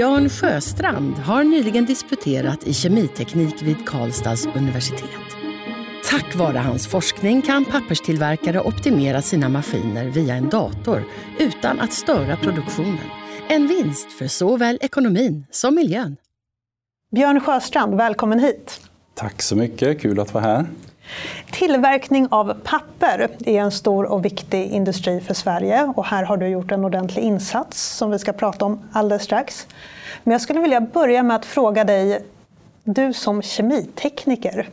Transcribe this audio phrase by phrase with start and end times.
[0.00, 5.36] Björn Sjöstrand har nyligen disputerat i kemiteknik vid Karlstads universitet.
[6.10, 11.04] Tack vare hans forskning kan papperstillverkare optimera sina maskiner via en dator
[11.38, 13.10] utan att störa produktionen.
[13.48, 16.16] En vinst för såväl ekonomin som miljön.
[17.10, 18.80] Björn Sjöstrand, välkommen hit.
[19.14, 20.66] Tack så mycket, kul att vara här.
[21.50, 26.46] Tillverkning av papper är en stor och viktig industri för Sverige och här har du
[26.46, 29.66] gjort en ordentlig insats som vi ska prata om alldeles strax.
[30.24, 32.24] Men jag skulle vilja börja med att fråga dig,
[32.84, 34.68] du som kemitekniker,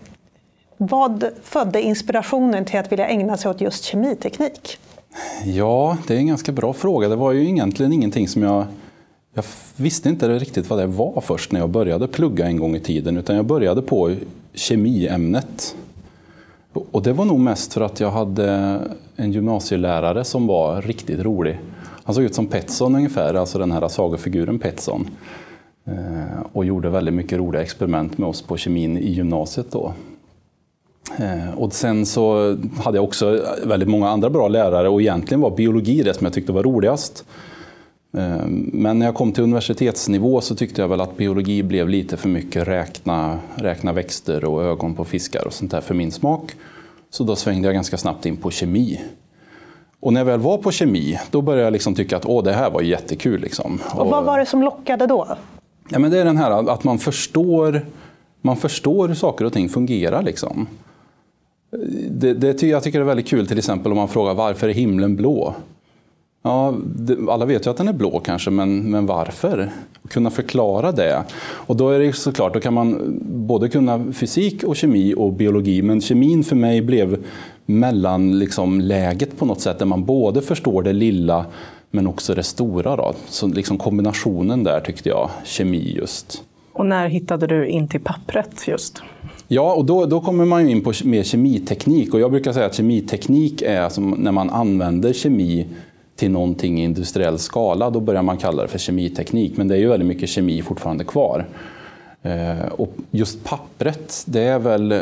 [0.77, 4.80] vad födde inspirationen till att vilja ägna sig åt just kemiteknik?
[5.43, 7.08] Ja, det är en ganska bra fråga.
[7.08, 8.65] Det var ju egentligen ingenting som jag...
[9.34, 12.80] Jag visste inte riktigt vad det var först när jag började plugga en gång i
[12.80, 14.15] tiden, utan jag började på
[14.54, 15.76] kemiämnet.
[16.92, 18.80] Och det var nog mest för att jag hade
[19.16, 21.60] en gymnasielärare som var riktigt rolig.
[22.04, 25.10] Han såg ut som Petson ungefär, alltså den här sagofiguren Petson.
[25.86, 29.94] Eh, och gjorde väldigt mycket roliga experiment med oss på kemin i gymnasiet då.
[31.18, 35.55] Eh, och sen så hade jag också väldigt många andra bra lärare och egentligen var
[35.55, 37.26] biologi det som jag tyckte var roligast.
[38.13, 42.18] Eh, men när jag kom till universitetsnivå så tyckte jag väl att biologi blev lite
[42.18, 46.55] för mycket räkna, räkna växter och ögon på fiskar och sånt där för min smak.
[47.10, 49.02] Så då svängde jag ganska snabbt in på kemi.
[49.99, 52.54] Och när jag väl var på kemi, då började jag liksom tycka att Åh, det
[52.54, 53.41] här var jättekul.
[53.41, 53.80] Liksom.
[53.96, 55.38] Och vad var det som lockade då?
[55.90, 57.86] Ja, men det är den här att man förstår,
[58.42, 60.24] man förstår hur saker och ting fungerar.
[60.24, 60.68] Liksom.
[62.10, 64.74] Det, det, jag tycker det är väldigt kul till exempel om man frågar varför är
[64.74, 65.56] himlen blå?
[66.47, 66.74] Ja,
[67.30, 69.69] alla vet ju att den är blå kanske, men, men varför?
[70.09, 71.24] Kunna förklara det.
[71.40, 75.81] Och då är det såklart, då kan man både kunna fysik och kemi och biologi,
[75.81, 77.24] men kemin för mig blev
[77.66, 81.46] mellanläget liksom, på något sätt, där man både förstår det lilla
[81.91, 82.96] men också det stora.
[82.96, 83.13] Då.
[83.28, 86.44] Så liksom kombinationen där tyckte jag, kemi just.
[86.74, 89.02] Och när hittade du in till pappret just?
[89.47, 92.13] Ja, och då, då kommer man in på mer kemiteknik.
[92.13, 95.68] Och jag brukar säga att kemiteknik är som när man använder kemi
[96.18, 99.58] till någonting i industriell skala, då börjar man kalla det för kemiteknik.
[99.58, 101.46] Men det är ju väldigt mycket kemi fortfarande kvar.
[102.22, 105.00] Eh, och just pappret, det är väl eh,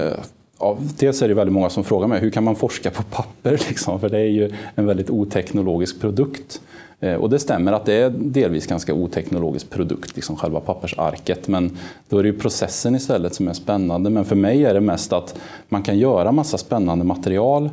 [0.59, 3.51] Ja, dels är det väldigt många som frågar mig, hur kan man forska på papper?
[3.69, 3.99] Liksom?
[3.99, 6.61] För det är ju en väldigt oteknologisk produkt.
[6.99, 11.47] Eh, och det stämmer att det är delvis ganska oteknologisk produkt, liksom själva pappersarket.
[11.47, 11.77] Men
[12.09, 14.09] då är det ju processen istället som är spännande.
[14.09, 15.35] Men för mig är det mest att
[15.69, 17.69] man kan göra massa spännande material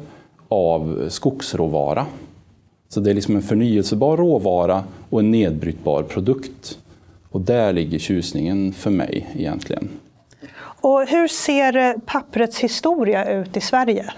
[0.48, 2.06] av skogsråvara.
[2.92, 6.78] Så det är liksom en förnyelsebar råvara och en nedbrytbar produkt.
[7.30, 9.88] Och där ligger tjusningen för mig egentligen.
[10.60, 14.12] Och hur ser papperets historia ut i Sverige?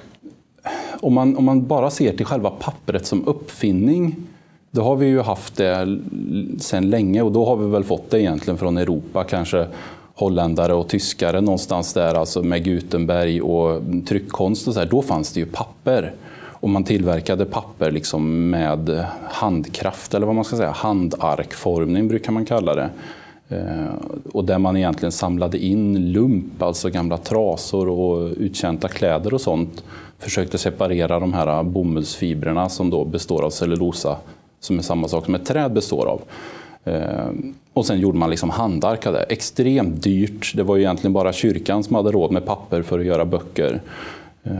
[1.00, 4.16] Om man, om man bara ser till själva pappret som uppfinning,
[4.70, 5.98] då har vi ju haft det
[6.58, 9.66] sedan länge och då har vi väl fått det egentligen från Europa, kanske
[10.14, 15.32] holländare och tyskare någonstans där, alltså med Gutenberg och tryckkonst och så här, då fanns
[15.32, 16.14] det ju papper.
[16.64, 22.44] Och man tillverkade papper liksom med handkraft, eller vad man ska säga, handarkformning brukar man
[22.44, 22.90] kalla det.
[23.48, 23.94] Eh,
[24.32, 29.84] och där man egentligen samlade in lump, alltså gamla trasor och uttjänta kläder och sånt.
[30.18, 34.16] Försökte separera de här bomullsfibrerna som då består av cellulosa,
[34.60, 36.22] som är samma sak som ett träd består av.
[36.84, 37.30] Eh,
[37.72, 39.22] och sen gjorde man liksom handark av det.
[39.22, 40.52] Extremt dyrt.
[40.56, 43.80] Det var egentligen bara kyrkan som hade råd med papper för att göra böcker.
[44.44, 44.52] Eh,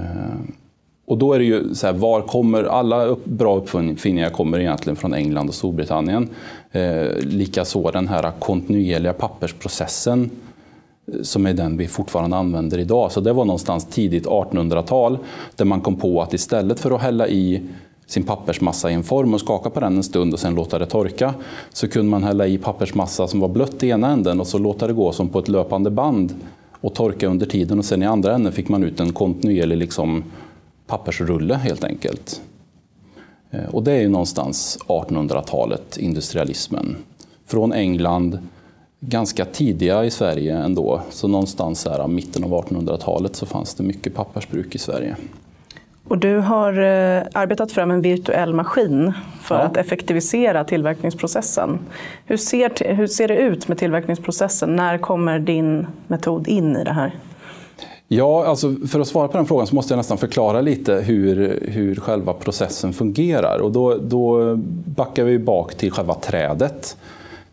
[1.06, 5.14] och då är det ju så här, var kommer, alla bra uppfinningar kommer egentligen från
[5.14, 6.28] England och Storbritannien.
[6.72, 10.30] Eh, Likaså den här kontinuerliga pappersprocessen
[11.06, 13.12] eh, som är den vi fortfarande använder idag.
[13.12, 15.18] Så det var någonstans tidigt 1800-tal
[15.56, 17.62] där man kom på att istället för att hälla i
[18.06, 20.86] sin pappersmassa i en form och skaka på den en stund och sen låta det
[20.86, 21.34] torka
[21.72, 24.86] så kunde man hälla i pappersmassa som var blött i ena änden och så låta
[24.86, 26.34] det gå som på ett löpande band
[26.80, 30.24] och torka under tiden och sen i andra änden fick man ut en kontinuerlig liksom,
[30.86, 32.40] pappersrulle helt enkelt.
[33.50, 36.96] Eh, och det är ju någonstans 1800-talet, industrialismen.
[37.46, 38.38] Från England,
[39.00, 41.00] ganska tidiga i Sverige ändå.
[41.10, 45.16] Så någonstans här, mitten av 1800-talet så fanns det mycket pappersbruk i Sverige.
[46.08, 49.60] Och du har eh, arbetat fram en virtuell maskin för ja.
[49.60, 51.78] att effektivisera tillverkningsprocessen.
[52.26, 54.76] Hur ser, hur ser det ut med tillverkningsprocessen?
[54.76, 57.12] När kommer din metod in i det här?
[58.08, 61.60] Ja, alltså för att svara på den frågan så måste jag nästan förklara lite hur,
[61.68, 63.58] hur själva processen fungerar.
[63.58, 64.56] Och då, då
[64.96, 66.96] backar vi bak till själva trädet.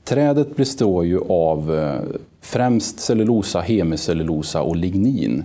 [0.04, 5.44] Trädet består ju av eh, främst cellulosa, hemicellulosa och lignin.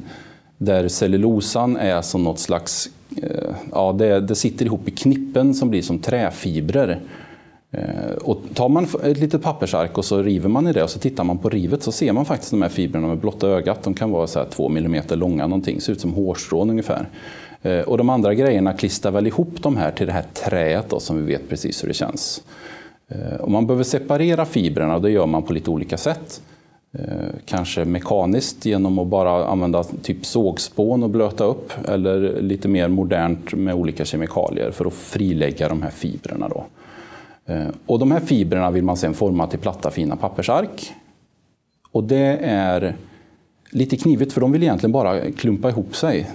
[0.58, 2.88] Där cellulosan är som något slags,
[3.22, 7.00] eh, ja det, det sitter ihop i knippen som blir som träfibrer.
[7.70, 10.98] Eh, och tar man ett litet pappersark och så river man i det och så
[10.98, 13.82] tittar man på rivet så ser man faktiskt de här fibrerna med blotta ögat.
[13.82, 17.08] De kan vara så här två millimeter långa någonting, ser ut som hårstrån ungefär.
[17.62, 21.00] Eh, och de andra grejerna klistrar väl ihop de här till det här träet då,
[21.00, 22.42] som vi vet precis hur det känns.
[23.08, 26.42] Eh, och man behöver separera fibrerna och det gör man på lite olika sätt.
[27.44, 33.54] Kanske mekaniskt genom att bara använda typ sågspån och blöta upp eller lite mer modernt
[33.54, 36.48] med olika kemikalier för att frilägga de här fibrerna.
[36.48, 36.64] Då.
[37.46, 40.92] Eh, och de här fibrerna vill man sedan forma till platta fina pappersark.
[41.92, 42.96] Och det är
[43.70, 46.30] lite knivigt för de vill egentligen bara klumpa ihop sig.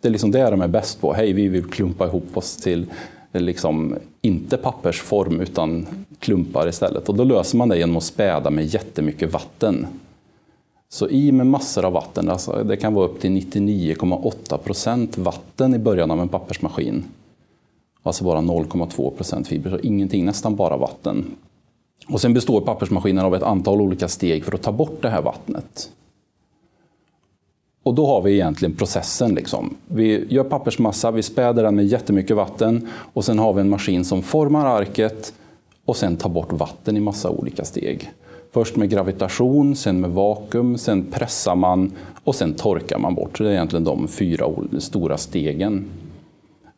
[0.00, 1.12] Det är liksom det de är bäst på.
[1.12, 2.86] Hej, vi vill klumpa ihop oss till
[3.32, 5.86] eh, liksom inte pappersform utan
[6.18, 7.08] klumpar istället.
[7.08, 9.86] Och då löser man det genom att späda med jättemycket vatten.
[10.88, 15.74] Så i med massor av vatten, alltså det kan vara upp till 99,8 procent vatten
[15.74, 17.04] i början av en pappersmaskin.
[18.02, 21.24] Alltså bara 0,2 procent fiber, så ingenting, nästan bara vatten.
[22.08, 25.22] Och sen består pappersmaskinen av ett antal olika steg för att ta bort det här
[25.22, 25.90] vattnet.
[27.82, 29.34] Och då har vi egentligen processen.
[29.34, 29.76] Liksom.
[29.86, 34.04] Vi gör pappersmassa, vi späder den med jättemycket vatten och sen har vi en maskin
[34.04, 35.34] som formar arket
[35.84, 38.10] och sen tar bort vatten i massa olika steg.
[38.52, 41.92] Först med gravitation, sen med vakuum, sen pressar man
[42.24, 43.38] och sen torkar man bort.
[43.38, 44.46] Så det är egentligen de fyra
[44.78, 45.84] stora stegen.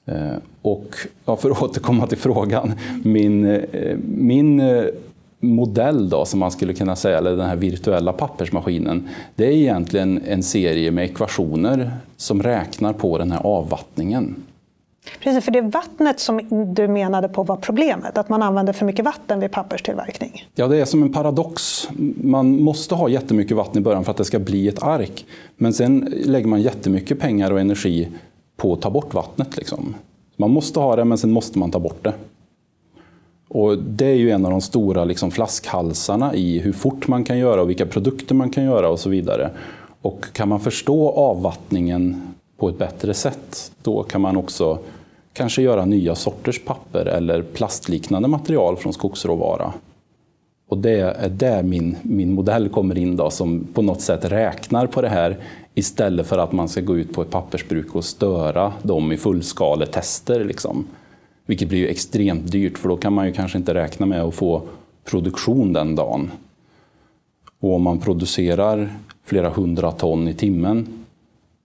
[0.06, 2.72] Eh, och ja, för att återkomma till frågan.
[3.04, 4.84] Min, eh, min eh,
[5.40, 10.22] modell då, som man skulle kunna säga, eller den här virtuella pappersmaskinen, det är egentligen
[10.26, 14.34] en serie med ekvationer som räknar på den här avvattningen.
[15.20, 16.40] Precis, för det är vattnet som
[16.74, 20.48] du menade på var problemet, att man använder för mycket vatten vid papperstillverkning.
[20.54, 21.88] Ja, det är som en paradox.
[22.16, 25.26] Man måste ha jättemycket vatten i början för att det ska bli ett ark.
[25.56, 28.08] Men sen lägger man jättemycket pengar och energi
[28.56, 29.56] på att ta bort vattnet.
[29.56, 29.94] Liksom.
[30.36, 32.12] Man måste ha det, men sen måste man ta bort det.
[33.48, 37.38] Och det är ju en av de stora liksom, flaskhalsarna i hur fort man kan
[37.38, 39.50] göra och vilka produkter man kan göra och så vidare.
[40.02, 44.78] Och kan man förstå avvattningen på ett bättre sätt, då kan man också
[45.32, 49.72] kanske göra nya sorters papper eller plastliknande material från skogsråvara.
[50.68, 54.86] Och det är där min, min modell kommer in då, som på något sätt räknar
[54.86, 55.36] på det här
[55.74, 60.44] istället för att man ska gå ut på ett pappersbruk och störa dem i fullskaletester.
[60.44, 60.86] Liksom.
[61.46, 64.34] Vilket blir ju extremt dyrt för då kan man ju kanske inte räkna med att
[64.34, 64.62] få
[65.04, 66.30] produktion den dagen.
[67.60, 68.94] Och om man producerar
[69.24, 71.04] flera hundra ton i timmen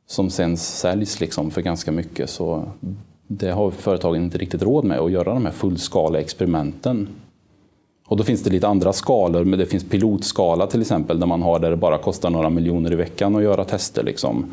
[0.08, 2.64] som sen säljs liksom för ganska mycket så
[3.28, 7.08] det har företagen inte riktigt råd med att göra de här fullskala experimenten.
[8.10, 11.42] Och då finns det lite andra skalor, men det finns pilotskala till exempel där man
[11.42, 14.04] har där det bara kostar några miljoner i veckan att göra tester.
[14.04, 14.46] Liksom.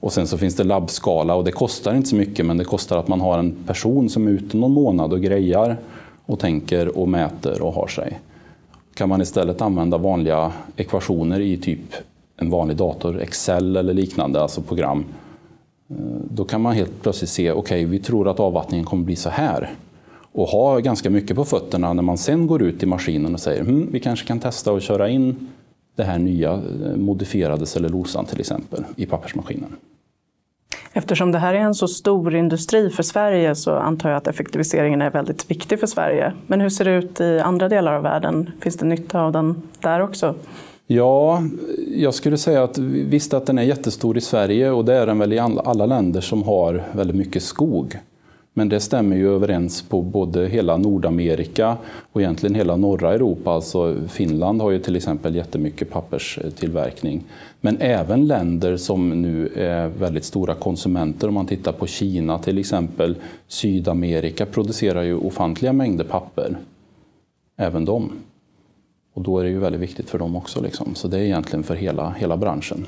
[0.00, 2.98] Och sen så finns det labbskala och det kostar inte så mycket men det kostar
[2.98, 5.76] att man har en person som är ute någon månad och grejar
[6.24, 8.20] och tänker och mäter och har sig.
[8.94, 11.94] Kan man istället använda vanliga ekvationer i typ
[12.36, 15.04] en vanlig dator, Excel eller liknande, alltså program,
[15.90, 15.96] eh,
[16.30, 19.30] då kan man helt plötsligt se, okej, okay, vi tror att avvattningen kommer bli så
[19.30, 19.70] här.
[20.36, 23.60] Och ha ganska mycket på fötterna när man sen går ut i maskinen och säger,
[23.60, 25.48] hm, vi kanske kan testa att köra in
[25.96, 29.76] det här nya eh, modifierade cellulosan till exempel i pappersmaskinen.
[30.92, 35.02] Eftersom det här är en så stor industri för Sverige så antar jag att effektiviseringen
[35.02, 36.32] är väldigt viktig för Sverige.
[36.46, 38.50] Men hur ser det ut i andra delar av världen?
[38.60, 40.34] Finns det nytta av den där också?
[40.86, 41.42] Ja,
[41.88, 45.18] jag skulle säga att visst att den är jättestor i Sverige och det är den
[45.18, 47.98] väl i alla länder som har väldigt mycket skog.
[48.58, 51.76] Men det stämmer ju överens på både hela Nordamerika
[52.12, 53.50] och egentligen hela norra Europa.
[53.50, 57.24] Alltså Finland har ju till exempel jättemycket papperstillverkning.
[57.60, 62.58] Men även länder som nu är väldigt stora konsumenter, om man tittar på Kina till
[62.58, 63.16] exempel.
[63.48, 66.56] Sydamerika producerar ju ofantliga mängder papper.
[67.56, 68.12] Även de.
[69.14, 70.62] Och då är det ju väldigt viktigt för dem också.
[70.62, 70.94] Liksom.
[70.94, 72.86] Så det är egentligen för hela, hela branschen.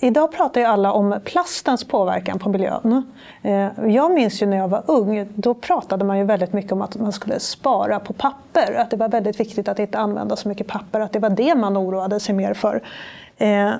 [0.00, 3.12] Idag pratar ju alla om plastens påverkan på miljön.
[3.42, 6.82] Eh, jag minns ju när jag var ung, då pratade man ju väldigt mycket om
[6.82, 8.74] att man skulle spara på papper.
[8.74, 11.54] Att det var väldigt viktigt att inte använda så mycket papper, att det var det
[11.54, 12.82] man oroade sig mer för.
[13.36, 13.72] Eh,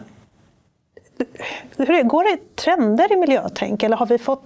[1.76, 4.42] hur går det trender i miljötänk eller har vi fått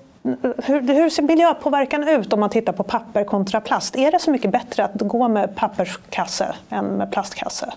[0.65, 3.97] hur, hur ser miljöpåverkan ut om man tittar på papper kontra plast?
[3.97, 7.73] Är det så mycket bättre att gå med papperskasse än med plastkasse?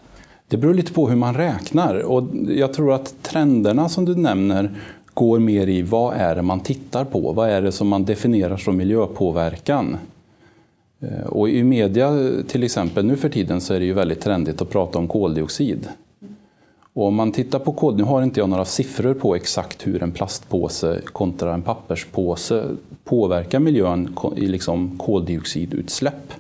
[0.47, 1.95] Det beror lite på hur man räknar.
[1.95, 4.71] Och jag tror att trenderna som du nämner
[5.13, 7.31] går mer i vad är det man tittar på?
[7.31, 9.97] Vad är det som man definierar som miljöpåverkan?
[10.99, 14.61] Eh, och i media till exempel nu för tiden så är det ju väldigt trendigt
[14.61, 15.87] att prata om koldioxid.
[16.93, 20.03] Och om man tittar på kod, nu har inte jag några siffror på exakt hur
[20.03, 22.63] en plastpåse kontra en papperspåse
[23.03, 26.33] påverkar miljön i liksom koldioxidutsläpp.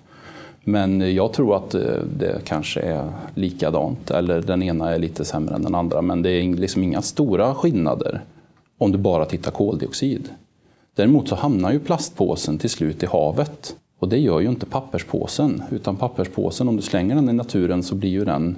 [0.69, 1.81] Men jag tror att eh,
[2.17, 6.01] det kanske är likadant, eller den ena är lite sämre än den andra.
[6.01, 8.21] Men det är liksom inga stora skillnader
[8.77, 10.29] om du bara tittar koldioxid.
[10.95, 13.75] Däremot så hamnar ju plastpåsen till slut i havet.
[13.99, 15.63] Och det gör ju inte papperspåsen.
[15.71, 18.55] Utan papperspåsen, om du slänger den i naturen så blir ju den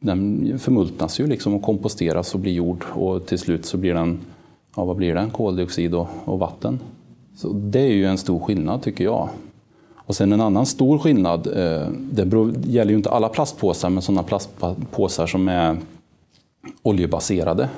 [0.00, 4.18] den förmultnas ju liksom och komposteras och blir jord och till slut så blir den,
[4.76, 6.80] ja vad blir den, koldioxid och, och vatten.
[7.36, 9.28] Så det är ju en stor skillnad tycker jag.
[10.08, 14.02] Och sen en annan stor skillnad, eh, det beror, gäller ju inte alla plastpåsar, men
[14.02, 15.76] sådana plastpåsar som är
[16.82, 17.68] oljebaserade.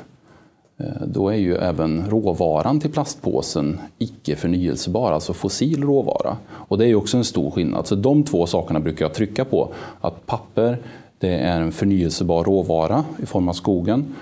[0.78, 6.36] Eh, då är ju även råvaran till plastpåsen icke förnyelsebar, alltså fossil råvara.
[6.50, 7.86] Och det är ju också en stor skillnad.
[7.86, 9.68] Så de två sakerna brukar jag trycka på.
[10.00, 10.78] Att papper
[11.18, 14.14] det är en förnyelsebar råvara i form av skogen.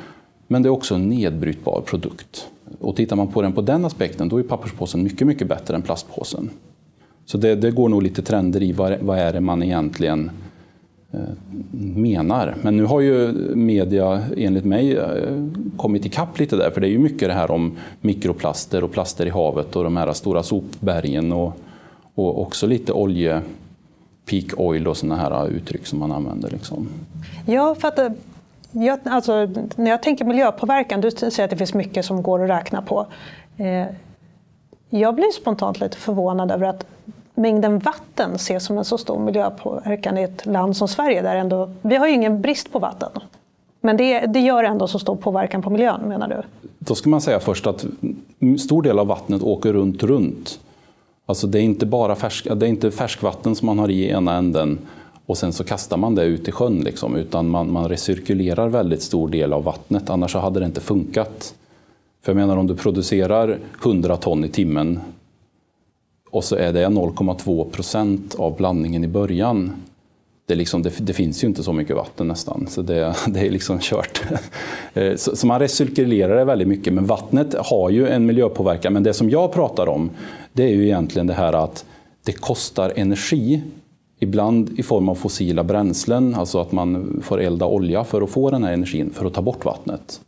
[0.47, 2.49] Men det är också en nedbrytbar produkt.
[2.81, 5.83] Och tittar man på den på den aspekten, då är papperspåsen mycket, mycket bättre än
[5.83, 6.51] plastpåsen.
[7.31, 10.31] Så det, det går nog lite trender i vad, vad är det man egentligen
[11.13, 11.21] eh,
[11.97, 12.55] menar.
[12.63, 15.07] Men nu har ju media enligt mig eh,
[15.77, 19.27] kommit ikapp lite där, för det är ju mycket det här om mikroplaster och plaster
[19.27, 21.59] i havet och de här stora sopbergen och,
[22.15, 23.43] och också lite olje
[24.31, 26.51] peak oil och sådana här uttryck som man använder.
[26.51, 26.89] Liksom.
[27.47, 28.09] Ja, för att, eh,
[28.71, 32.51] jag, alltså, när jag tänker miljöpåverkan, du säger att det finns mycket som går att
[32.51, 33.07] räkna på.
[33.57, 33.87] Eh,
[34.91, 36.87] jag blir spontant lite förvånad över att
[37.39, 41.23] mängden vatten ses som en så stor miljöpåverkan i ett land som Sverige.
[41.23, 43.11] Där ändå, vi har ju ingen brist på vatten.
[43.81, 46.69] Men det, det gör ändå så stor påverkan på miljön, menar du?
[46.79, 47.87] Då ska man säga först att
[48.59, 50.61] stor del av vattnet åker runt, runt.
[51.27, 54.35] Alltså det är inte bara färsk, det är inte färskvatten som man har i ena
[54.35, 54.79] änden
[55.27, 59.03] och sen så kastar man det ut i sjön, liksom, utan man, man recirkulerar väldigt
[59.03, 61.55] stor del av vattnet, annars så hade det inte funkat.
[62.23, 65.01] För jag menar om du producerar 100 ton i timmen
[66.31, 69.73] och så är det 0,2 procent av blandningen i början.
[70.47, 73.51] Det, liksom, det, det, finns ju inte så mycket vatten nästan, så det, det är
[73.51, 74.23] liksom kört.
[74.95, 78.93] Eh, så, så, man recirkulerar det väldigt mycket, men vattnet har ju en miljöpåverkan.
[78.93, 80.11] Men det som jag pratar om,
[80.53, 81.85] det är ju egentligen det här att
[82.25, 83.63] det kostar energi,
[84.19, 88.51] ibland i form av fossila bränslen, alltså att man får elda olja för att få
[88.51, 90.21] den här energin, för att ta bort vattnet.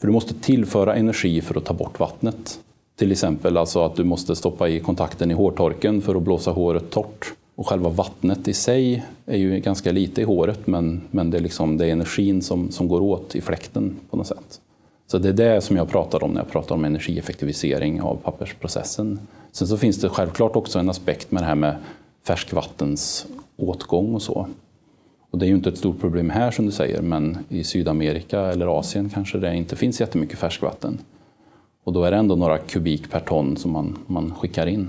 [0.00, 2.58] För du måste tillföra energi för att ta bort vattnet.
[2.96, 6.90] Till exempel alltså att du måste stoppa i kontakten i hårtorken för att blåsa håret
[6.90, 7.32] torrt.
[7.54, 11.42] Och själva vattnet i sig är ju ganska lite i håret, men, men det, är
[11.42, 14.60] liksom, det är energin som, som går åt i fläkten på något sätt.
[15.06, 19.20] Så det är det som jag pratar om när jag pratar om energieffektivisering av pappersprocessen.
[19.52, 21.76] Sen så finns det självklart också en aspekt med det här med
[22.26, 24.46] färskvattens åtgång och så.
[25.30, 28.40] Och det är ju inte ett stort problem här som du säger, men i Sydamerika
[28.40, 30.98] eller Asien kanske det inte finns jättemycket färskvatten.
[31.84, 34.88] Och då är det ändå några kubik per ton som man, man skickar in.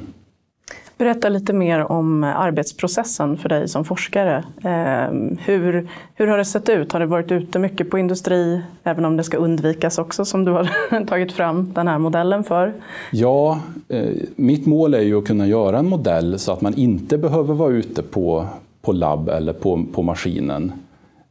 [0.97, 4.43] Berätta lite mer om arbetsprocessen för dig som forskare.
[4.63, 6.91] Ehm, hur, hur har det sett ut?
[6.91, 10.51] Har det varit ute mycket på industri, även om det ska undvikas också, som du
[10.51, 12.73] har tagit fram den här modellen för?
[13.11, 17.17] Ja, eh, mitt mål är ju att kunna göra en modell så att man inte
[17.17, 18.45] behöver vara ute på,
[18.81, 20.71] på labb eller på, på maskinen.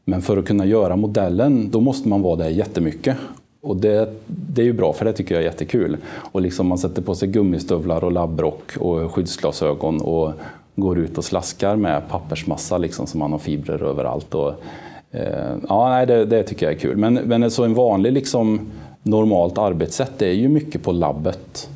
[0.04, 3.16] Men för att kunna göra modellen, då måste man vara där jättemycket.
[3.62, 5.96] Och det, det är ju bra, för det tycker jag är jättekul.
[6.06, 10.32] Och liksom man sätter på sig gummistövlar och labbrock och skyddsglasögon och
[10.76, 14.34] går ut och slaskar med pappersmassa liksom, så man har fibrer överallt.
[14.34, 14.54] Och,
[15.10, 16.96] eh, ja, nej, det, det, tycker jag är kul.
[16.96, 18.60] Men, men så en vanlig liksom,
[19.02, 21.70] normalt arbetssätt det är ju mycket på labbet.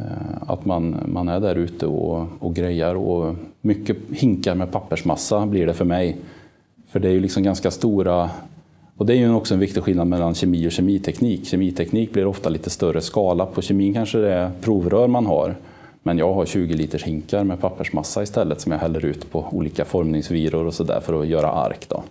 [0.00, 2.94] Eh, att man, man är där ute och, och grejar.
[2.94, 6.16] Och mycket hinkar med pappersmassa blir det för mig.
[6.88, 8.30] För det är ju liksom ganska stora
[8.96, 11.46] och det är ju också en viktig skillnad mellan kemi och kemiteknik.
[11.46, 13.46] Kemiteknik blir ofta lite större skala.
[13.46, 15.54] På kemin kanske det är provrör man har.
[16.02, 19.84] Men jag har 20 liters hinkar med pappersmassa istället som jag häller ut på olika
[19.84, 21.86] formningsviror och sådär för att göra ark.
[21.88, 22.02] Då.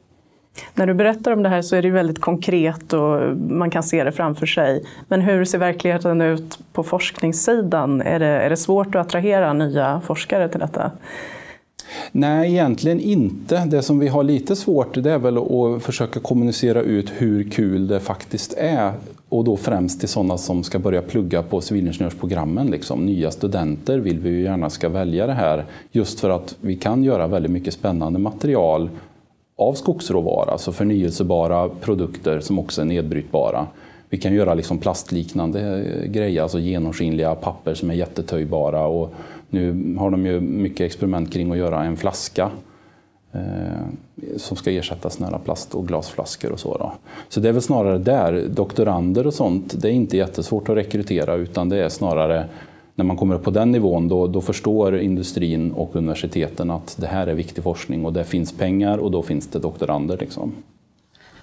[0.74, 4.04] När du berättar om det här så är det väldigt konkret och man kan se
[4.04, 4.84] det framför sig.
[5.08, 8.02] Men hur ser verkligheten ut på forskningssidan?
[8.02, 10.92] Är det, är det svårt att attrahera nya forskare till detta?
[12.12, 13.66] Nej, egentligen inte.
[13.66, 17.88] Det som vi har lite svårt det är väl att försöka kommunicera ut hur kul
[17.88, 18.94] det faktiskt är
[19.30, 22.68] och då främst till sådana som ska börja plugga på civilingenjörsprogrammen.
[22.68, 23.06] Liksom.
[23.06, 27.04] Nya studenter vill vi ju gärna ska välja det här just för att vi kan
[27.04, 28.90] göra väldigt mycket spännande material
[29.58, 33.68] av skogsråvara, alltså förnyelsebara produkter som också är nedbrytbara.
[34.10, 38.88] Vi kan göra liksom plastliknande grejer, alltså genomskinliga papper som är jättetöjbara.
[38.88, 39.14] Och
[39.50, 42.52] nu har de ju mycket experiment kring att göra en flaska
[43.32, 43.40] eh,
[44.38, 46.78] som ska ersätta såna plast och glasflaskor och så.
[46.78, 46.92] Då.
[47.30, 51.36] Så det är väl snarare där, doktorander och sånt, det är inte jättesvårt att rekrytera
[51.36, 52.46] utan det är snarare
[52.96, 57.08] när man kommer upp på den nivån då, då förstår industrin och universiteten att det
[57.08, 60.18] här är viktig forskning och det finns pengar och då finns det doktorander.
[60.18, 60.54] Liksom.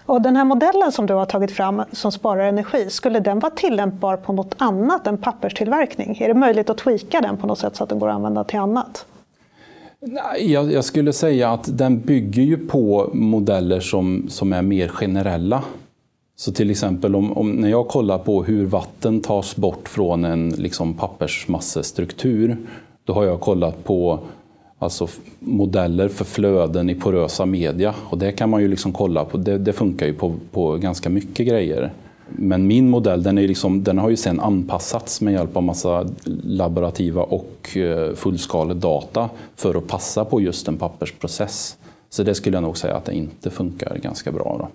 [0.06, 3.52] Och den här modellen som du har tagit fram som sparar energi, skulle den vara
[3.52, 6.18] tillämpbar på något annat än papperstillverkning?
[6.20, 8.44] Är det möjligt att tweaka den på något sätt så att den går att använda
[8.44, 9.06] till annat?
[10.40, 15.62] Jag, jag skulle säga att den bygger ju på modeller som, som är mer generella.
[16.36, 20.48] Så till exempel om, om, när jag kollar på hur vatten tas bort från en
[20.50, 22.56] liksom, pappersmassestruktur,
[23.04, 24.18] då har jag kollat på
[24.82, 25.08] alltså,
[25.38, 27.94] modeller för flöden i porösa media.
[28.04, 31.10] Och det kan man ju liksom kolla på, det, det funkar ju på, på ganska
[31.10, 31.92] mycket grejer.
[32.28, 36.06] Men min modell den, är liksom, den har ju sen anpassats med hjälp av massa
[36.42, 41.76] laborativa och eh, fullskalig data för att passa på just en pappersprocess.
[42.10, 44.56] Så det skulle jag nog säga att det inte funkar ganska bra.
[44.58, 44.68] Då.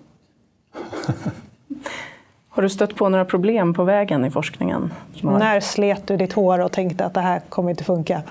[2.50, 4.94] Har du stött på några problem på vägen i forskningen?
[5.22, 8.22] När slet du ditt hår och tänkte att det här kommer inte funka?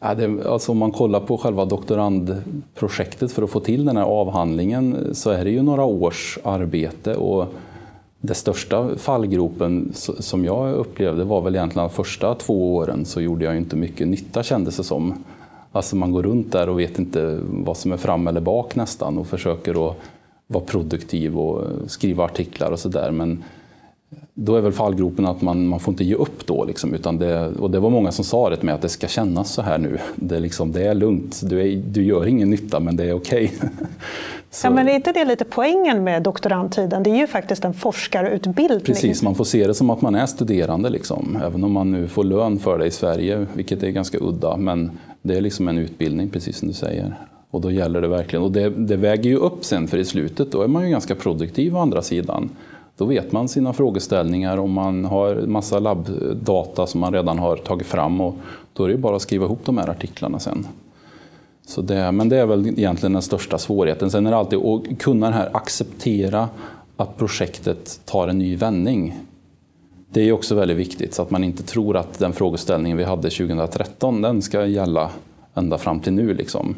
[0.00, 4.04] Ja, det, alltså om man kollar på själva doktorandprojektet för att få till den här
[4.04, 7.14] avhandlingen så är det ju några års arbete.
[7.14, 7.46] Och
[8.20, 13.44] det största fallgropen som jag upplevde var väl egentligen de första två åren så gjorde
[13.44, 15.24] jag inte mycket nytta kändes det som.
[15.72, 19.18] Alltså man går runt där och vet inte vad som är fram eller bak nästan
[19.18, 19.96] och försöker att
[20.46, 23.10] vara produktiv och skriva artiklar och sådär.
[23.10, 23.44] Men
[24.34, 26.64] då är väl fallgropen att man, man får inte ge upp då.
[26.64, 29.52] Liksom, utan det, och det var många som sa det med att det ska kännas
[29.52, 29.98] så här nu.
[30.16, 33.52] Det, liksom, det är lugnt, du, är, du gör ingen nytta men det är okej.
[34.54, 34.70] Okay.
[34.70, 37.02] ja, men är inte det lite poängen med doktorandtiden?
[37.02, 38.80] Det är ju faktiskt en forskarutbildning.
[38.80, 40.90] Precis, man får se det som att man är studerande.
[40.90, 41.38] Liksom.
[41.44, 44.56] Även om man nu får lön för det i Sverige, vilket är ganska udda.
[44.56, 44.90] Men
[45.22, 47.14] det är liksom en utbildning, precis som du säger.
[47.50, 48.42] Och då gäller det verkligen.
[48.42, 51.14] Och det, det väger ju upp sen, för i slutet då är man ju ganska
[51.14, 52.50] produktiv å andra sidan.
[52.96, 57.86] Då vet man sina frågeställningar och man har massa labbdata som man redan har tagit
[57.86, 58.34] fram och
[58.72, 60.66] då är det bara att skriva ihop de här artiklarna sen.
[61.66, 64.10] Så det, men det är väl egentligen den största svårigheten.
[64.10, 66.48] Sen är det alltid att kunna här acceptera
[66.96, 69.18] att projektet tar en ny vändning.
[70.10, 73.30] Det är också väldigt viktigt så att man inte tror att den frågeställningen vi hade
[73.30, 75.10] 2013 den ska gälla
[75.54, 76.34] ända fram till nu.
[76.34, 76.74] Liksom.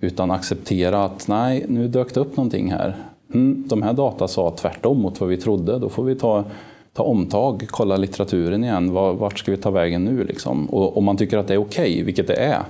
[0.00, 2.96] Utan acceptera att nej, nu dök det upp någonting här
[3.34, 6.44] mm, de här data sa tvärtom mot vad vi trodde, då får vi ta,
[6.92, 10.24] ta omtag, kolla litteraturen igen, vart ska vi ta vägen nu?
[10.24, 10.66] Liksom?
[10.66, 12.62] Och om man tycker att det är okej, okay, vilket det är,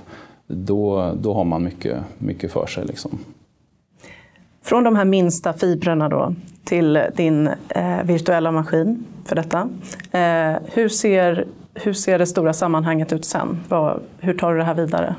[0.47, 2.85] då, då har man mycket, mycket för sig.
[2.85, 3.19] Liksom.
[4.63, 9.69] Från de här minsta fibrerna då, till din eh, virtuella maskin för detta.
[10.11, 13.59] Eh, hur, ser, hur ser det stora sammanhanget ut sen?
[13.69, 15.15] Vad, hur tar du det här vidare?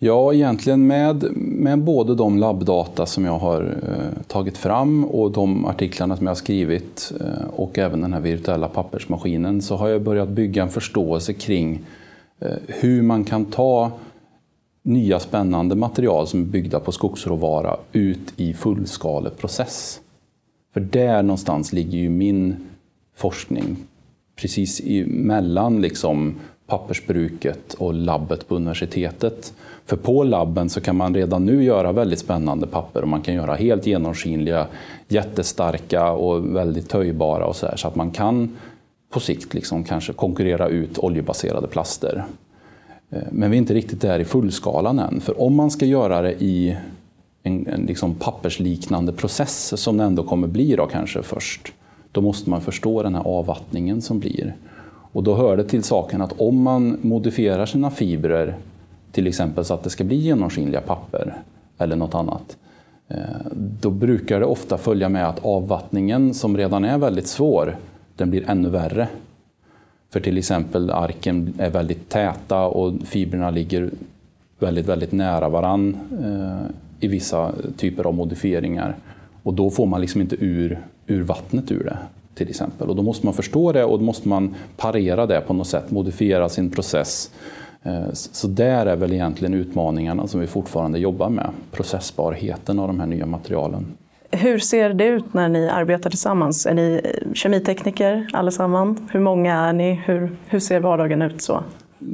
[0.00, 5.64] Ja, egentligen med, med både de labbdata som jag har eh, tagit fram och de
[5.64, 10.02] artiklarna som jag har skrivit eh, och även den här virtuella pappersmaskinen så har jag
[10.02, 11.80] börjat bygga en förståelse kring
[12.38, 13.92] eh, hur man kan ta
[14.82, 20.00] nya spännande material som är byggda på skogsråvara ut i fullskaleprocess.
[20.74, 22.56] För där någonstans ligger ju min
[23.16, 23.76] forskning.
[24.36, 26.34] Precis mellan liksom
[26.68, 29.52] pappersbruket och labbet på universitetet.
[29.86, 33.34] För på labben så kan man redan nu göra väldigt spännande papper och man kan
[33.34, 34.66] göra helt genomskinliga,
[35.08, 38.56] jättestarka och väldigt töjbara och så här, så att man kan
[39.10, 42.24] på sikt liksom kanske konkurrera ut oljebaserade plaster.
[43.10, 46.22] Eh, men vi är inte riktigt där i fullskalan än, för om man ska göra
[46.22, 46.76] det i
[47.42, 51.72] en, en liksom pappersliknande process, som det ändå kommer bli då kanske först,
[52.12, 54.54] då måste man förstå den här avvattningen som blir.
[55.12, 58.54] Och då hör det till saken att om man modifierar sina fibrer,
[59.12, 61.34] till exempel så att det ska bli genomskinliga papper
[61.78, 62.56] eller något annat,
[63.08, 63.16] eh,
[63.80, 67.76] då brukar det ofta följa med att avvattningen, som redan är väldigt svår,
[68.16, 69.08] den blir ännu värre.
[70.10, 73.90] För till exempel arken är väldigt täta och fibrerna ligger
[74.58, 78.96] väldigt, väldigt nära varann eh, i vissa typer av modifieringar.
[79.42, 81.98] Och då får man liksom inte ur, ur vattnet ur det
[82.38, 82.88] till exempel.
[82.88, 85.90] Och då måste man förstå det och då måste man parera det på något sätt,
[85.90, 87.30] modifiera sin process.
[87.82, 93.00] Eh, så där är väl egentligen utmaningarna som vi fortfarande jobbar med, processbarheten av de
[93.00, 93.86] här nya materialen.
[94.30, 96.66] Hur ser det ut när ni arbetar tillsammans?
[96.66, 98.98] Är ni eh, kemitekniker allesammans?
[99.10, 99.92] Hur många är ni?
[100.04, 101.62] Hur, hur ser vardagen ut så?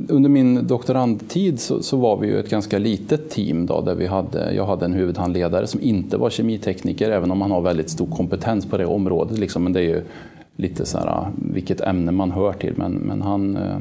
[0.08, 4.06] Under min doktorandtid så, så, var vi ju ett ganska litet team då, där vi
[4.06, 8.06] hade, jag hade en huvudhandledare som inte var kemitekniker, även om han har väldigt stor
[8.06, 9.38] kompetens på det området.
[9.38, 9.64] Liksom.
[9.64, 10.02] Men det är ju
[10.56, 12.72] lite så här, vilket ämne man hör till.
[12.76, 13.78] Men, men han eh,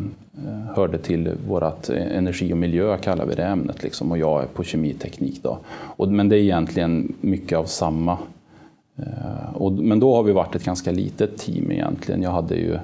[0.75, 3.83] hörde till vårt energi och miljö, kallar vi det ämnet.
[3.83, 5.43] Liksom, och jag är på kemiteknik.
[5.43, 5.57] Då.
[5.73, 8.17] Och, men det är egentligen mycket av samma.
[8.97, 12.21] Eh, och, men då har vi varit ett ganska litet team egentligen.
[12.21, 12.77] Jag hade ju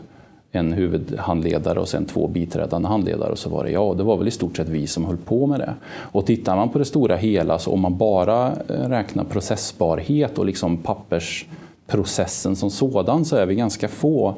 [0.52, 3.98] en huvudhandledare och sen två biträdande handledare och så var det jag.
[3.98, 5.74] Det var väl i stort sett vi som höll på med det.
[5.90, 10.46] Och tittar man på det stora hela, så om man bara eh, räknar processbarhet och
[10.46, 14.36] liksom pappersprocessen som sådan så är vi ganska få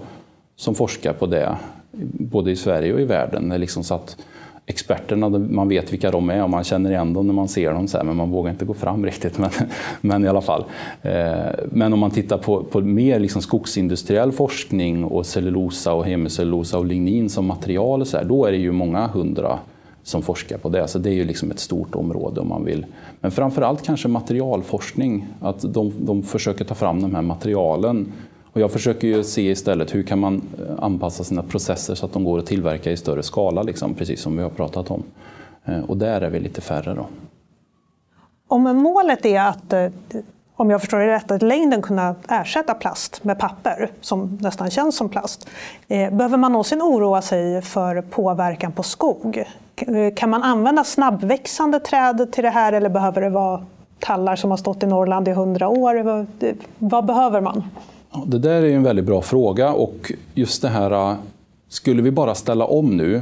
[0.56, 1.56] som forskar på det,
[2.14, 3.50] både i Sverige och i världen.
[3.50, 4.18] Det liksom så att
[4.72, 7.88] experterna, man vet vilka de är och man känner igen dem när man ser dem,
[7.88, 9.38] så här, men man vågar inte gå fram riktigt.
[9.38, 9.50] Men,
[10.02, 10.66] men i alla fall.
[11.02, 11.36] Eh,
[11.72, 16.86] men om man tittar på, på mer liksom skogsindustriell forskning och cellulosa och hemicellulosa och
[16.86, 19.60] lignin som material, så här, då är det ju många hundra
[20.04, 20.88] som forskar på det.
[20.88, 22.86] Så det är ju liksom ett stort område om man vill.
[23.20, 28.12] Men framförallt kanske materialforskning, att de, de försöker ta fram de här materialen
[28.54, 32.14] och jag försöker ju se istället hur kan man eh, anpassa sina processer så att
[32.14, 35.04] de går att tillverka i större skala, liksom, precis som vi har pratat om.
[35.66, 36.94] Eh, och där är vi lite färre.
[36.94, 37.08] Då.
[38.48, 39.88] Om målet är att, eh,
[40.56, 44.96] om jag förstår det rätt, att längden kunna ersätta plast med papper, som nästan känns
[44.96, 45.50] som plast,
[45.88, 49.44] behöver man någonsin oroa sig för påverkan på skog?
[50.16, 53.66] Kan man använda snabbväxande träd till det här eller behöver det vara
[54.00, 56.26] tallar som har stått i Norrland i hundra år?
[56.78, 57.64] Vad behöver man?
[58.26, 61.16] Det där är en väldigt bra fråga och just det här, äh,
[61.70, 63.22] skulle vi bara ställa om nu, äh,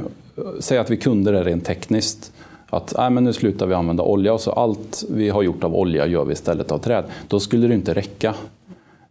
[0.58, 2.32] säg att vi kunde det rent tekniskt,
[2.70, 5.76] att nej, men nu slutar vi använda olja och så allt vi har gjort av
[5.76, 7.04] olja gör vi istället av träd.
[7.28, 8.34] Då skulle det inte räcka.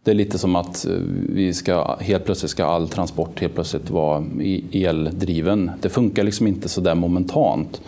[0.02, 0.86] Det är lite som att
[1.32, 4.24] vi ska, helt plötsligt ska all transport helt plötsligt vara
[4.72, 5.70] eldriven.
[5.80, 7.80] Det funkar liksom inte så där momentant.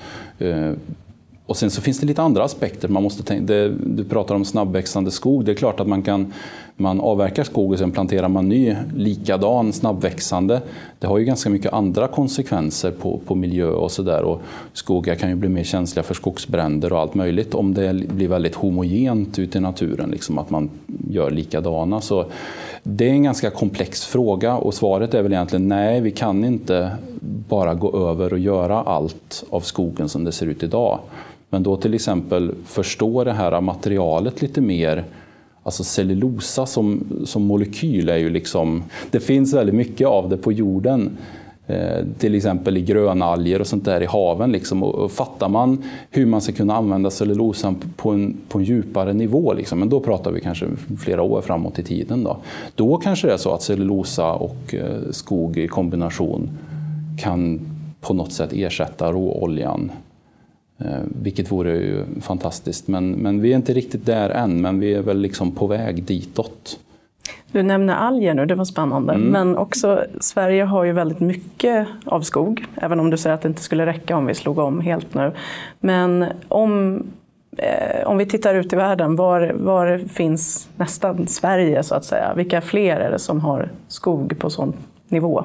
[1.46, 2.88] Och sen så finns det lite andra aspekter.
[2.88, 5.44] Man måste tänka, det, du pratar om snabbväxande skog.
[5.44, 6.32] Det är klart att man kan
[6.76, 10.60] man avverkar skog och sen planterar man ny likadan snabbväxande.
[10.98, 14.38] Det har ju ganska mycket andra konsekvenser på, på miljö och sådär.
[14.72, 18.54] Skogar kan ju bli mer känsliga för skogsbränder och allt möjligt om det blir väldigt
[18.54, 20.70] homogent ute i naturen, liksom att man
[21.10, 22.00] gör likadana.
[22.00, 22.26] Så
[22.82, 26.90] det är en ganska komplex fråga och svaret är väl egentligen nej, vi kan inte
[27.48, 30.98] bara gå över och göra allt av skogen som det ser ut idag.
[31.50, 35.04] Men då till exempel förstå det här materialet lite mer.
[35.62, 40.52] Alltså cellulosa som, som molekyl är ju liksom, det finns väldigt mycket av det på
[40.52, 41.16] jorden.
[41.66, 44.52] Eh, till exempel i grönalger och sånt där i haven.
[44.52, 44.82] Liksom.
[44.82, 49.12] Och, och fattar man hur man ska kunna använda cellulosan på en, på en djupare
[49.12, 50.66] nivå, liksom, men då pratar vi kanske
[51.00, 52.24] flera år framåt i tiden.
[52.24, 52.36] Då,
[52.74, 56.50] då kanske det är så att cellulosa och eh, skog i kombination
[57.18, 57.60] kan
[58.00, 59.92] på något sätt ersätta råoljan
[60.78, 60.86] eh,
[61.22, 62.88] vilket vore ju fantastiskt.
[62.88, 66.02] Men, men vi är inte riktigt där än, men vi är väl liksom på väg
[66.02, 66.78] ditåt.
[67.52, 69.12] Du nämner alger nu, det var spännande.
[69.12, 69.28] Mm.
[69.28, 73.48] Men också Sverige har ju väldigt mycket av skog, även om du säger att det
[73.48, 75.32] inte skulle räcka om vi slog om helt nu.
[75.80, 77.02] Men om,
[77.56, 82.34] eh, om vi tittar ut i världen, var, var finns nästan Sverige så att säga?
[82.36, 84.72] Vilka fler är det som har skog på sån
[85.08, 85.44] nivå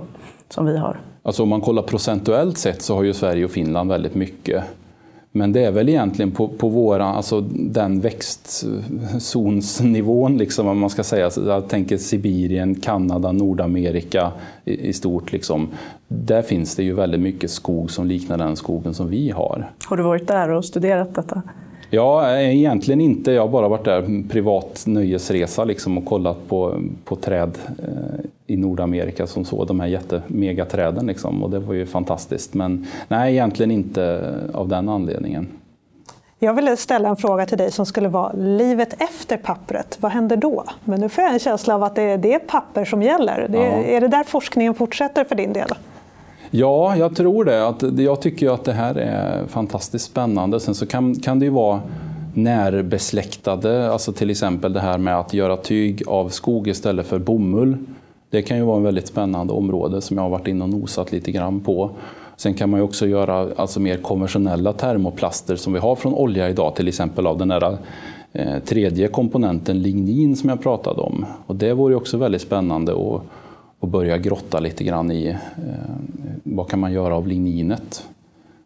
[0.50, 1.00] som vi har?
[1.24, 4.64] Alltså om man kollar procentuellt sett så har ju Sverige och Finland väldigt mycket.
[5.38, 11.04] Men det är väl egentligen på, på våra, alltså den växtzonsnivån, liksom, om man ska
[11.04, 11.30] säga.
[11.46, 14.32] Jag tänker Sibirien, Kanada, Nordamerika
[14.66, 15.32] i, i, stort.
[15.32, 15.68] Liksom.
[16.08, 19.72] Där finns det ju väldigt mycket skog som liknar den skogen som vi har.
[19.86, 21.42] Har du varit där och studerat detta?
[21.90, 23.32] Ja, egentligen inte.
[23.32, 28.58] Jag har bara varit där privat nöjesresa liksom, och kollat på, på träd eh, i
[28.58, 31.08] Nordamerika som så, de här jättemegaträden.
[31.08, 32.54] Liksom, och det var ju fantastiskt.
[32.54, 35.48] Men nej, egentligen inte av den anledningen.
[36.40, 39.98] Jag ville ställa en fråga till dig som skulle vara livet efter pappret.
[40.00, 40.64] Vad händer då?
[40.84, 43.48] Men nu får jag en känsla av att det är, det papper som gäller.
[43.50, 43.64] Det, ja.
[43.64, 45.70] Är det där forskningen fortsätter för din del?
[46.52, 47.68] Ja, jag tror det.
[47.68, 50.60] Att, jag tycker att det här är fantastiskt spännande.
[50.60, 51.82] Sen så kan, kan det ju vara
[52.34, 57.78] närbesläktade, alltså till exempel det här med att göra tyg av skog istället för bomull.
[58.30, 61.12] Det kan ju vara ett väldigt spännande område som jag har varit inne och nosat
[61.12, 61.92] lite grann på.
[62.38, 66.50] Sen kan man ju också göra alltså mer konventionella termoplaster som vi har från olja
[66.50, 67.78] idag, till exempel av den där
[68.34, 71.26] eh, tredje komponenten lignin som jag pratade om.
[71.46, 73.22] Och det vore också väldigt spännande att,
[73.80, 75.36] och börja grotta lite grann i eh,
[76.44, 78.08] vad kan man göra av ligninet?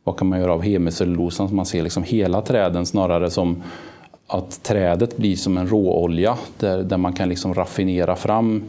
[0.04, 3.64] Vad kan man göra av hemicellulosan så man ser liksom hela träden snarare som
[4.28, 8.64] att trädet blir som en råolja där, där man kan liksom raffinera fram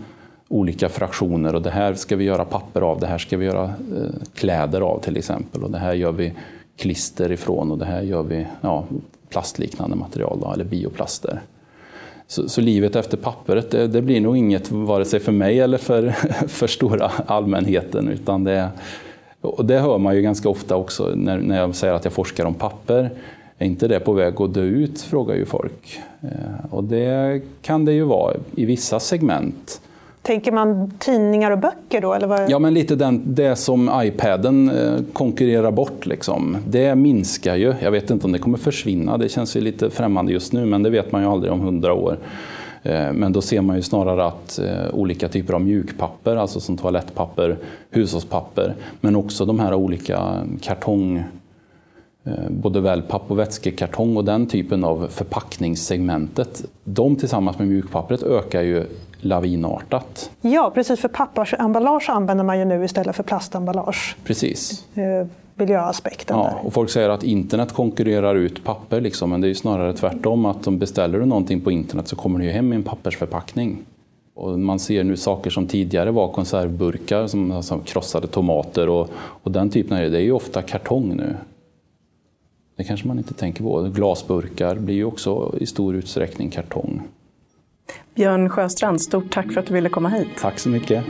[0.49, 3.65] olika fraktioner och det här ska vi göra papper av, det här ska vi göra
[3.65, 6.33] eh, kläder av till exempel och det här gör vi
[6.77, 8.85] klister ifrån och det här gör vi ja,
[9.29, 11.41] plastliknande material då, eller bioplaster.
[12.33, 15.79] Så, så, livet efter pappret, det, det, blir nog inget vare sig för mig eller
[15.79, 16.11] för,
[16.49, 18.09] för stora allmänheten.
[18.09, 18.69] Utan det,
[19.41, 22.45] och det hör man ju ganska ofta också när, när jag säger att jag forskar
[22.45, 23.11] om papper.
[23.59, 26.01] Är inte det på väg att dö ut, frågar ju folk.
[26.21, 29.81] Eh, och det kan det ju vara i vissa segment.
[30.23, 32.15] Tänker man tidningar och böcker då?
[32.15, 32.51] Eller vad?
[32.51, 36.07] Ja, men lite den, det som iPaden eh, konkurrerar bort.
[36.07, 36.57] Liksom.
[36.67, 37.75] Det minskar ju.
[37.81, 39.19] Jag vet inte om det kommer försvinna.
[39.19, 41.93] Det känns ju lite främmande just nu, men det vet man ju aldrig om hundra
[41.93, 42.19] år.
[42.83, 46.79] Eh, men då ser man ju snarare att eh, olika typer av mjukpapper, alltså som
[46.79, 47.57] toalettpapper,
[47.91, 51.25] hushållspapper, men också de här olika kartong
[52.49, 56.65] både wellpapp och vätskekartong och den typen av förpackningssegmentet.
[56.85, 58.87] De tillsammans med mjukpappret ökar ju
[59.21, 60.31] lavinartat.
[60.41, 61.01] Ja, precis.
[61.01, 64.17] För pappersemballage använder man ju nu istället för plastemballage.
[64.25, 64.85] Precis.
[64.95, 66.67] Eh, miljöaspekten ja, där.
[66.67, 70.47] Och folk säger att internet konkurrerar ut papper, liksom, men det är ju snarare tvärtom.
[70.47, 73.79] att om beställer du någonting på internet så kommer det ju hem i en pappersförpackning.
[74.35, 79.51] Och man ser nu saker som tidigare var konservburkar, som alltså krossade tomater och, och
[79.51, 80.13] den typen av grejer.
[80.13, 81.37] Det är ju ofta kartong nu.
[82.83, 83.83] Det kanske man inte tänker på.
[83.83, 87.03] Glasburkar blir ju också i stor utsträckning kartong.
[88.15, 90.29] Björn Sjöstrand, stort tack för att du ville komma hit.
[90.41, 91.05] Tack så mycket.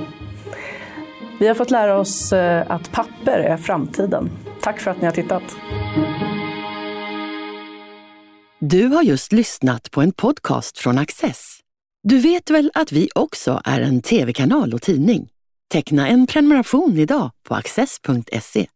[1.40, 4.30] Vi har fått lära oss eh, att papper är framtiden.
[4.62, 5.42] Tack för att ni har tittat.
[8.58, 11.58] Du har just lyssnat på en podcast från Access.
[12.02, 15.28] Du vet väl att vi också är en tv-kanal och tidning?
[15.72, 18.66] Teckna en prenumeration idag på access.se.